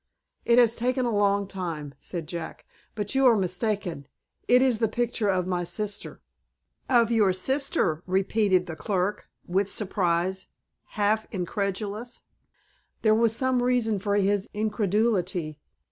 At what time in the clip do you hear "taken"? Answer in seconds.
0.73-1.05